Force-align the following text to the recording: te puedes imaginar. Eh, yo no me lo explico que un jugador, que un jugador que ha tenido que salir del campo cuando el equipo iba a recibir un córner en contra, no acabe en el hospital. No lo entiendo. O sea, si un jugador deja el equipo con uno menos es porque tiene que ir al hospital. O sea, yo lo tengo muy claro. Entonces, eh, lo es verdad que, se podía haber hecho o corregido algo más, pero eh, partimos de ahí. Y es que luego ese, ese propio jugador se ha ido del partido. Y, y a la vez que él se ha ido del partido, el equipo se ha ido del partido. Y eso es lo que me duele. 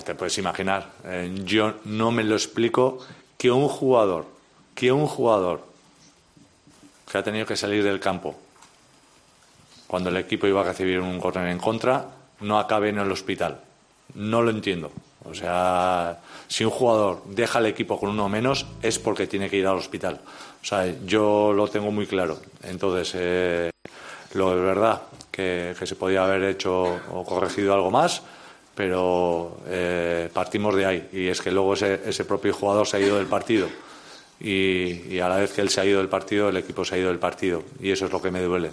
te 0.00 0.14
puedes 0.14 0.36
imaginar. 0.38 0.90
Eh, 1.04 1.30
yo 1.44 1.74
no 1.84 2.10
me 2.10 2.24
lo 2.24 2.34
explico 2.34 2.98
que 3.36 3.50
un 3.50 3.68
jugador, 3.68 4.26
que 4.74 4.92
un 4.92 5.06
jugador 5.06 5.64
que 7.10 7.18
ha 7.18 7.22
tenido 7.22 7.44
que 7.44 7.56
salir 7.56 7.84
del 7.84 8.00
campo 8.00 8.36
cuando 9.86 10.08
el 10.08 10.16
equipo 10.16 10.46
iba 10.46 10.62
a 10.62 10.64
recibir 10.64 11.00
un 11.00 11.20
córner 11.20 11.48
en 11.48 11.58
contra, 11.58 12.06
no 12.40 12.58
acabe 12.58 12.88
en 12.88 12.98
el 12.98 13.12
hospital. 13.12 13.60
No 14.14 14.40
lo 14.40 14.50
entiendo. 14.50 14.90
O 15.24 15.34
sea, 15.34 16.18
si 16.48 16.64
un 16.64 16.70
jugador 16.70 17.22
deja 17.26 17.58
el 17.58 17.66
equipo 17.66 18.00
con 18.00 18.08
uno 18.08 18.28
menos 18.28 18.66
es 18.80 18.98
porque 18.98 19.26
tiene 19.26 19.50
que 19.50 19.58
ir 19.58 19.66
al 19.66 19.76
hospital. 19.76 20.20
O 20.62 20.64
sea, 20.64 20.86
yo 21.04 21.52
lo 21.52 21.68
tengo 21.68 21.90
muy 21.90 22.06
claro. 22.06 22.38
Entonces, 22.62 23.12
eh, 23.16 23.70
lo 24.32 24.56
es 24.56 24.62
verdad 24.62 25.02
que, 25.30 25.74
se 25.82 25.96
podía 25.96 26.24
haber 26.24 26.44
hecho 26.44 26.98
o 27.12 27.24
corregido 27.24 27.74
algo 27.74 27.90
más, 27.90 28.22
pero 28.74 29.58
eh, 29.66 30.28
partimos 30.32 30.74
de 30.74 30.86
ahí. 30.86 31.08
Y 31.12 31.28
es 31.28 31.40
que 31.40 31.50
luego 31.50 31.74
ese, 31.74 32.00
ese 32.06 32.24
propio 32.24 32.52
jugador 32.52 32.86
se 32.86 32.96
ha 32.96 33.00
ido 33.00 33.16
del 33.16 33.26
partido. 33.26 33.68
Y, 34.40 35.14
y 35.14 35.20
a 35.20 35.28
la 35.28 35.36
vez 35.36 35.52
que 35.52 35.60
él 35.60 35.68
se 35.68 35.80
ha 35.80 35.84
ido 35.84 35.98
del 35.98 36.08
partido, 36.08 36.48
el 36.48 36.56
equipo 36.56 36.84
se 36.84 36.94
ha 36.94 36.98
ido 36.98 37.08
del 37.08 37.18
partido. 37.18 37.62
Y 37.80 37.90
eso 37.90 38.06
es 38.06 38.12
lo 38.12 38.20
que 38.20 38.30
me 38.30 38.42
duele. 38.42 38.70